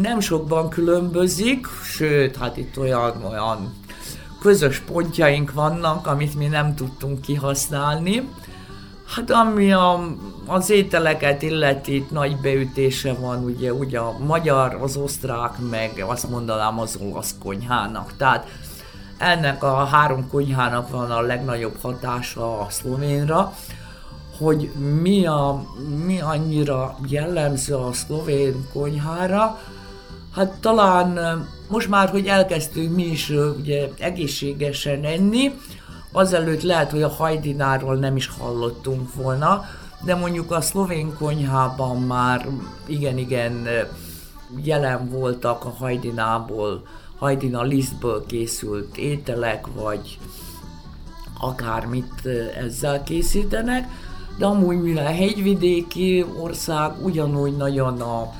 nem 0.00 0.20
sokban 0.20 0.68
különbözik, 0.68 1.66
sőt, 1.84 2.36
hát 2.36 2.56
itt 2.56 2.78
olyan, 2.78 3.24
olyan 3.24 3.74
közös 4.40 4.78
pontjaink 4.78 5.52
vannak, 5.52 6.06
amit 6.06 6.34
mi 6.34 6.46
nem 6.46 6.74
tudtunk 6.74 7.20
kihasználni. 7.20 8.28
Hát 9.14 9.30
ami 9.30 9.72
a, 9.72 10.14
az 10.46 10.70
ételeket 10.70 11.42
illeti, 11.42 11.94
itt 11.94 12.10
nagy 12.10 12.36
beütése 12.36 13.12
van, 13.12 13.44
ugye, 13.44 13.72
ugye 13.72 13.98
a 13.98 14.18
magyar, 14.18 14.78
az 14.80 14.96
osztrák, 14.96 15.58
meg 15.70 16.04
azt 16.06 16.30
mondanám 16.30 16.78
az 16.78 16.98
olasz 17.02 17.34
konyhának. 17.42 18.16
Tehát 18.16 18.46
ennek 19.18 19.62
a 19.62 19.84
három 19.84 20.28
konyhának 20.28 20.90
van 20.90 21.10
a 21.10 21.20
legnagyobb 21.20 21.76
hatása 21.82 22.60
a 22.60 22.66
szlovénra, 22.70 23.52
hogy 24.38 24.70
mi, 25.02 25.26
a, 25.26 25.64
mi 26.04 26.20
annyira 26.20 26.96
jellemző 27.08 27.74
a 27.74 27.92
szlovén 27.92 28.68
konyhára, 28.72 29.58
hát 30.34 30.60
talán 30.60 31.18
most 31.68 31.88
már, 31.88 32.08
hogy 32.08 32.26
elkezdtünk 32.26 32.94
mi 32.94 33.04
is 33.04 33.28
ugye 33.58 33.88
egészségesen 33.98 35.04
enni, 35.04 35.52
azelőtt 36.12 36.62
lehet, 36.62 36.90
hogy 36.90 37.02
a 37.02 37.08
hajdináról 37.08 37.94
nem 37.94 38.16
is 38.16 38.30
hallottunk 38.38 39.14
volna, 39.14 39.64
de 40.04 40.14
mondjuk 40.14 40.50
a 40.50 40.60
szlovén 40.60 41.14
konyhában 41.18 42.02
már 42.02 42.48
igen-igen 42.86 43.68
jelen 44.64 45.08
voltak 45.08 45.64
a 45.64 45.74
hajdinából, 45.78 46.82
hajdina 47.18 47.62
lisztből 47.62 48.26
készült 48.26 48.96
ételek, 48.96 49.66
vagy 49.74 50.18
akármit 51.40 52.28
ezzel 52.56 53.02
készítenek, 53.02 53.88
de 54.38 54.46
amúgy 54.46 54.82
mivel 54.82 55.12
hegyvidéki 55.12 56.24
ország, 56.40 57.04
ugyanúgy 57.04 57.56
nagyon 57.56 58.00
a, 58.00 58.32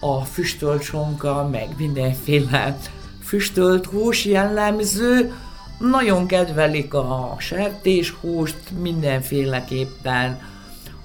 a 0.00 0.24
füstölt 0.24 0.82
sonka, 0.82 1.48
meg 1.50 1.74
mindenféle 1.78 2.78
füstölt 3.22 3.86
hús 3.86 4.24
jellemző, 4.24 5.32
nagyon 5.78 6.26
kedvelik 6.26 6.94
a 6.94 7.36
sertéshúst, 7.38 8.70
mindenféleképpen 8.80 10.40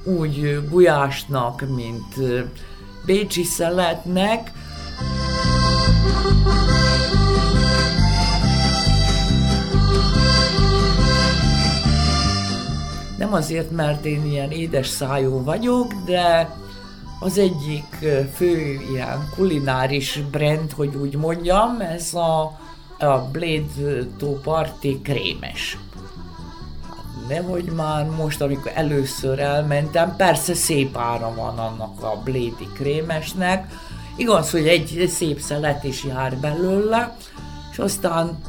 úgy 0.04 0.68
gulyásnak, 0.70 1.64
mint 1.76 2.16
bécsi 3.06 3.44
szeletnek. 3.44 4.52
Nem 13.18 13.34
azért, 13.34 13.72
mert 13.72 14.06
én 14.06 14.26
ilyen 14.26 14.52
édes 14.52 14.88
szájú 14.88 15.44
vagyok, 15.44 15.94
de 16.06 16.56
az 17.20 17.38
egyik 17.38 17.96
fő 18.34 18.80
ilyen 18.92 19.30
kulináris 19.36 20.22
brand, 20.32 20.72
hogy 20.72 20.96
úgy 20.96 21.16
mondjam, 21.16 21.80
ez 21.82 22.14
a 22.14 22.60
a 23.00 23.30
Blade 23.32 24.06
tó 24.18 24.40
parti 24.40 25.00
krémes. 25.02 25.78
Hát 26.88 27.28
nehogy 27.28 27.66
már 27.66 28.06
most, 28.06 28.42
amikor 28.42 28.72
először 28.76 29.40
elmentem, 29.40 30.16
persze 30.16 30.54
szép 30.54 30.98
ára 30.98 31.34
van 31.36 31.60
annak 31.60 32.04
a 32.04 32.22
Blade 32.24 32.66
krémesnek, 32.74 33.74
igaz, 34.16 34.52
hogy 34.52 34.68
egy, 34.68 34.98
egy 34.98 35.10
szép 35.10 35.40
szelet 35.40 35.84
is 35.84 36.04
jár 36.04 36.38
belőle, 36.38 37.18
és 37.72 37.78
aztán 37.78 38.42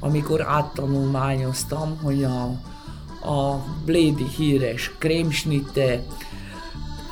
amikor 0.00 0.46
áttanulmányoztam, 0.48 1.98
hogy 2.02 2.24
a, 2.24 2.42
a 3.28 3.64
Blade 3.84 4.24
híres 4.36 4.92
krémsnitte 4.98 6.02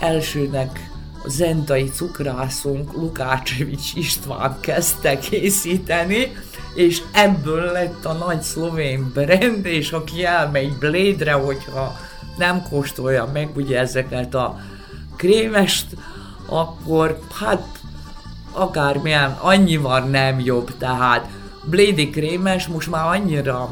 elsőnek 0.00 0.90
a 1.24 1.29
zentai 1.29 1.85
cukrászunk 1.85 2.92
Lukácsevics 2.92 3.94
István 3.94 4.61
kezdte 4.61 5.18
készíteni, 5.18 6.33
és 6.77 7.03
ebből 7.12 7.73
lett 7.73 8.05
a 8.05 8.12
nagy 8.12 8.43
szlovén 8.43 9.11
brand, 9.15 9.67
és 9.67 9.93
aki 9.93 10.25
elmegy 10.25 10.73
Blade-re, 10.73 11.33
hogyha 11.33 11.97
nem 12.39 12.62
kóstolja 12.69 13.31
meg 13.33 13.51
ugye 13.55 13.79
ezeket 13.79 14.35
a 14.35 14.59
krémest, 15.17 15.87
akkor 16.47 17.19
hát 17.41 17.67
akármilyen, 18.53 19.37
annyival 19.41 20.01
nem 20.01 20.41
jobb, 20.41 20.77
tehát 20.79 21.29
Blade 21.65 22.11
krémes 22.11 22.67
most 22.67 22.91
már 22.91 23.07
annyira 23.07 23.71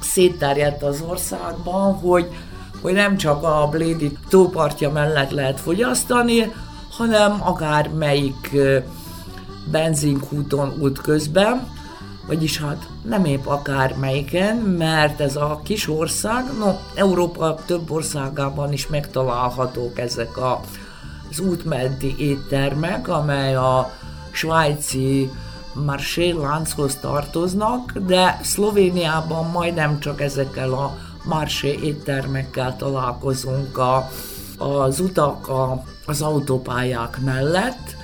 szétterjedt 0.00 0.82
az 0.82 1.04
országban, 1.08 1.94
hogy, 1.94 2.28
hogy 2.80 2.92
nem 2.92 3.16
csak 3.16 3.42
a 3.42 3.68
Blade 3.70 4.06
tópartja 4.28 4.90
mellett 4.90 5.30
lehet 5.30 5.60
fogyasztani, 5.60 6.52
hanem 6.90 7.36
akár 7.40 7.88
melyik 7.88 8.50
benzinkúton 9.70 10.74
út 10.80 11.00
közben, 11.00 11.78
vagyis 12.30 12.58
hát 12.58 12.88
nem 13.02 13.24
épp 13.24 13.46
akármelyiken, 13.46 14.56
mert 14.56 15.20
ez 15.20 15.36
a 15.36 15.60
kis 15.64 15.88
ország, 15.88 16.44
no, 16.58 16.74
Európa 16.94 17.54
több 17.66 17.90
országában 17.90 18.72
is 18.72 18.86
megtalálhatók 18.86 19.98
ezek 19.98 20.36
a, 20.36 20.60
az 21.30 21.40
útmenti 21.40 22.14
éttermek, 22.18 23.08
amely 23.08 23.54
a 23.54 23.90
svájci 24.30 25.30
Marché 25.72 26.30
lánchoz 26.30 26.94
tartoznak, 26.94 27.92
de 27.92 28.40
Szlovéniában 28.42 29.50
majdnem 29.50 29.98
csak 30.00 30.20
ezekkel 30.20 30.72
a 30.72 30.96
Marché 31.24 31.78
éttermekkel 31.82 32.76
találkozunk 32.76 33.78
a, 33.78 34.10
az 34.58 35.00
utak, 35.00 35.48
a, 35.48 35.82
az 36.06 36.22
autópályák 36.22 37.18
mellett. 37.24 37.96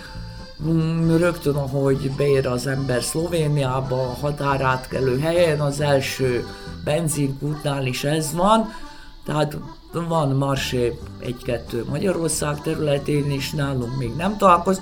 Rögtön, 1.16 1.54
ahogy 1.54 2.10
beér 2.16 2.46
az 2.46 2.66
ember 2.66 3.02
Szlovéniába, 3.02 3.96
a 4.02 4.16
határátkelő 4.20 5.18
helyen, 5.18 5.60
az 5.60 5.80
első 5.80 6.46
benzinkútnál 6.84 7.86
is 7.86 8.04
ez 8.04 8.34
van, 8.34 8.72
tehát 9.24 9.56
van 9.92 10.28
Marsé 10.28 10.98
egy-kettő 11.18 11.84
Magyarország 11.88 12.60
területén 12.60 13.30
is, 13.30 13.50
nálunk 13.50 13.96
még 13.98 14.14
nem 14.16 14.36
találkoz. 14.36 14.80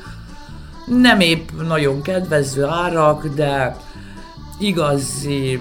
Nem 0.86 1.20
épp 1.20 1.48
nagyon 1.66 2.02
kedvező 2.02 2.64
árak, 2.64 3.26
de 3.26 3.76
igazi 4.58 5.60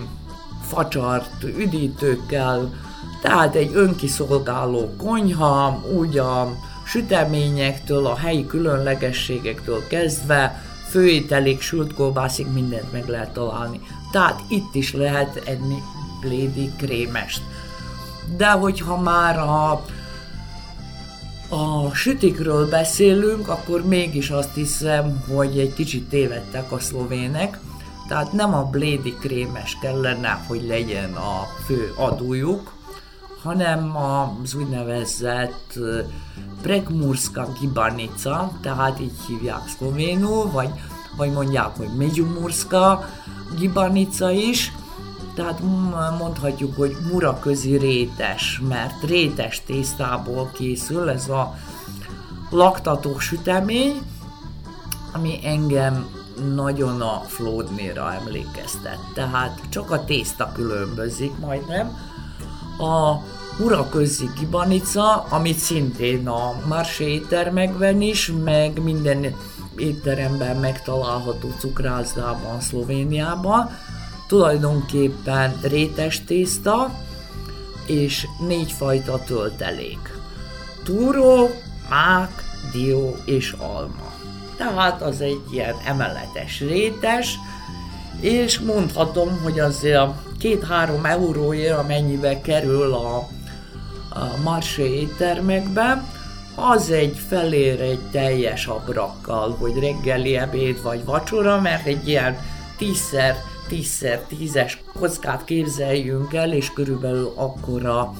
facsart 0.61 1.43
üdítőkkel, 1.43 2.73
tehát 3.21 3.55
egy 3.55 3.71
önkiszolgáló 3.73 4.89
konyha, 4.97 5.83
úgy 5.97 6.17
süteményektől, 6.83 8.05
a 8.05 8.15
helyi 8.15 8.45
különlegességektől 8.45 9.87
kezdve, 9.87 10.63
főételik, 10.89 11.61
sült 11.61 11.93
kolbászig 11.93 12.47
mindent 12.53 12.91
meg 12.91 13.07
lehet 13.07 13.33
találni. 13.33 13.79
Tehát 14.11 14.41
itt 14.47 14.75
is 14.75 14.93
lehet 14.93 15.41
enni 15.45 15.77
plédi 16.19 16.71
krémest. 16.77 17.41
De 18.37 18.49
hogyha 18.51 18.97
már 18.97 19.39
a, 19.39 19.71
a 21.49 21.93
sütikről 21.93 22.69
beszélünk, 22.69 23.47
akkor 23.47 23.85
mégis 23.85 24.29
azt 24.29 24.53
hiszem, 24.53 25.23
hogy 25.35 25.59
egy 25.59 25.73
kicsit 25.73 26.09
tévedtek 26.09 26.71
a 26.71 26.79
szlovének, 26.79 27.59
tehát 28.07 28.31
nem 28.31 28.53
a 28.53 28.63
blédi 28.63 29.13
krémes 29.13 29.77
kellene, 29.81 30.43
hogy 30.47 30.63
legyen 30.67 31.13
a 31.13 31.47
fő 31.65 31.93
adójuk, 31.95 32.73
hanem 33.43 33.97
az 33.97 34.53
úgynevezett 34.53 35.79
Prekmurska 36.61 37.47
gibanica, 37.59 38.51
tehát 38.61 38.99
így 38.99 39.17
hívják 39.27 39.67
szlovénul, 39.77 40.51
vagy, 40.51 40.69
vagy 41.17 41.31
mondják, 41.31 41.77
hogy 41.77 41.89
Megyumurska 41.97 43.09
gibanica 43.57 44.31
is, 44.31 44.71
tehát 45.35 45.59
mondhatjuk, 46.17 46.75
hogy 46.75 46.97
muraközi 47.11 47.77
rétes, 47.77 48.61
mert 48.67 49.03
rétes 49.03 49.61
tésztából 49.65 50.49
készül 50.53 51.09
ez 51.09 51.29
a 51.29 51.55
laktató 52.49 53.19
sütemény, 53.19 54.01
ami 55.13 55.39
engem 55.43 56.05
nagyon 56.55 57.01
a 57.01 57.21
flódnéra 57.27 58.13
emlékeztet. 58.13 58.99
Tehát 59.13 59.61
csak 59.69 59.91
a 59.91 60.05
tészta 60.05 60.51
különbözik 60.53 61.37
majdnem. 61.37 62.12
A 62.77 63.17
uraközi 63.59 64.29
kibanica, 64.39 65.25
amit 65.29 65.57
szintén 65.57 66.27
a 66.27 66.61
Marsé 66.67 67.13
éttermekben 67.13 68.01
is, 68.01 68.31
meg 68.43 68.83
minden 68.83 69.35
étteremben 69.77 70.57
megtalálható 70.57 71.49
cukrászdában 71.59 72.61
Szlovéniában, 72.61 73.69
tulajdonképpen 74.27 75.59
rétes 75.61 76.23
tészta 76.23 76.99
és 77.85 78.27
négyfajta 78.47 79.23
töltelék. 79.23 80.17
Túró, 80.83 81.49
mák, 81.89 82.43
dió 82.71 83.15
és 83.25 83.51
alma. 83.51 84.11
Tehát 84.57 85.01
az 85.01 85.21
egy 85.21 85.41
ilyen 85.51 85.75
emeletes 85.85 86.59
rétes, 86.59 87.39
és 88.23 88.59
mondhatom, 88.59 89.39
hogy 89.43 89.59
azért 89.59 89.97
a 89.97 90.15
két-három 90.39 91.05
euróért, 91.05 91.77
amennyibe 91.77 92.41
kerül 92.41 92.93
a, 92.93 93.17
a 94.09 94.41
Marché 94.43 94.99
éttermekbe, 94.99 96.03
az 96.55 96.89
egy 96.89 97.17
felér 97.27 97.81
egy 97.81 97.99
teljes 98.11 98.65
abrakkal, 98.65 99.55
hogy 99.59 99.79
reggeli 99.79 100.37
ebéd 100.37 100.81
vagy 100.81 101.05
vacsora, 101.05 101.61
mert 101.61 101.85
egy 101.85 102.07
ilyen 102.07 102.37
tízszer 102.77 103.35
10x10-es 103.69 104.73
kockát 104.99 105.43
képzeljünk 105.45 106.33
el, 106.33 106.53
és 106.53 106.73
körülbelül 106.73 107.33
akkora 107.35 108.13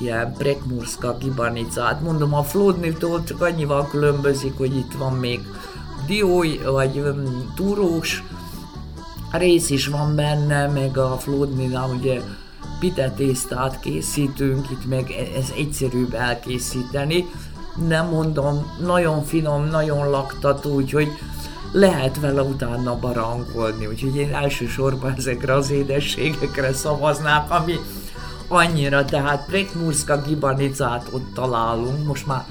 ilyen 0.00 0.34
Brekmurska 0.38 1.16
gibanicát. 1.16 2.00
Mondom, 2.00 2.34
a 2.34 2.42
Flódnitól 2.42 3.24
csak 3.24 3.40
annyival 3.40 3.88
különbözik, 3.88 4.56
hogy 4.56 4.76
itt 4.76 4.92
van 4.98 5.12
még 5.12 5.40
diói, 6.06 6.58
vagy 6.58 6.98
um, 6.98 7.52
túrós 7.56 8.22
rész 9.30 9.70
is 9.70 9.86
van 9.86 10.14
benne, 10.14 10.66
meg 10.66 10.98
a 10.98 11.16
Flódnina 11.18 11.86
ugye 11.86 12.20
pitetésztát 12.80 13.80
készítünk, 13.80 14.70
itt 14.70 14.88
meg 14.88 15.10
e- 15.10 15.38
ez 15.38 15.52
egyszerűbb 15.56 16.14
elkészíteni. 16.14 17.24
Nem 17.88 18.08
mondom, 18.08 18.72
nagyon 18.80 19.24
finom, 19.24 19.64
nagyon 19.64 20.10
laktató, 20.10 20.74
úgyhogy 20.74 21.08
lehet 21.72 22.20
vele 22.20 22.42
utána 22.42 22.98
barangolni, 22.98 23.86
úgyhogy 23.86 24.16
én 24.16 24.34
elsősorban 24.34 25.14
ezekre 25.16 25.54
az 25.54 25.70
édességekre 25.70 26.72
szavaznák, 26.72 27.50
ami 27.50 27.74
annyira, 28.48 29.04
tehát 29.04 29.46
Prekmurska 29.46 30.22
gibanicát 30.22 31.08
ott 31.10 31.34
találunk, 31.34 32.06
most 32.06 32.26
már 32.26 32.44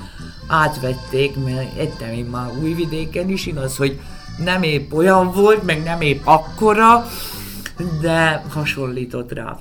átvették, 0.48 1.44
mert 1.44 1.80
ettem 1.80 2.12
én 2.12 2.26
már 2.26 2.52
újvidéken 2.62 3.30
is, 3.30 3.46
igaz, 3.46 3.78
hogy 3.78 4.00
nem 4.38 4.64
épp 4.64 4.94
olyan 4.94 5.32
volt, 5.32 5.64
meg 5.64 5.84
nem 5.84 6.02
épp 6.02 6.22
akkora, 6.24 7.06
de 8.02 8.44
hasonlított 8.50 9.32
rá. 9.32 9.58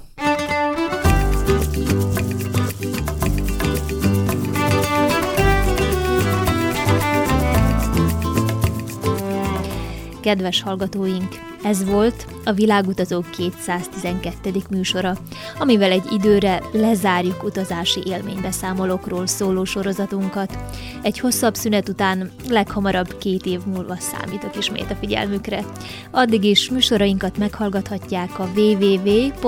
Kedves 10.21 10.63
hallgatóink, 10.63 11.46
ez 11.67 11.85
volt 11.85 12.27
a 12.45 12.53
Világutazók 12.53 13.31
212. 13.31 14.53
műsora, 14.71 15.17
amivel 15.59 15.91
egy 15.91 16.13
időre 16.13 16.63
lezárjuk 16.73 17.43
utazási 17.45 18.03
élménybeszámolókról 18.05 19.27
szóló 19.27 19.65
sorozatunkat. 19.65 20.59
Egy 21.03 21.19
hosszabb 21.19 21.55
szünet 21.55 21.89
után 21.89 22.31
leghamarabb 22.49 23.19
két 23.19 23.47
év 23.47 23.61
múlva 23.65 23.97
számítok 23.99 24.57
ismét 24.57 24.91
a 24.91 24.95
figyelmükre. 24.95 25.65
Addig 26.11 26.45
is 26.45 26.71
műsorainkat 26.71 27.39
meghallgathatják 27.39 28.39
a 28.39 28.49
www.rtv.rs.hu 28.57 29.47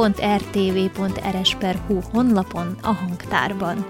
honlapon 2.13 2.77
a 2.83 2.93
hangtárban. 2.93 3.87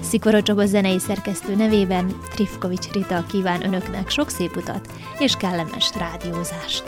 Szikora 0.00 0.42
Csaba 0.42 0.66
zenei 0.66 0.98
szerkesztő 0.98 1.54
nevében 1.54 2.14
Trifkovics 2.34 2.90
Rita 2.92 3.24
kíván 3.28 3.64
önöknek 3.64 4.10
sok 4.10 4.30
szép 4.30 4.56
utat 4.56 4.88
és 5.18 5.34
kellemes 5.36 5.90
rádiózást. 5.98 6.84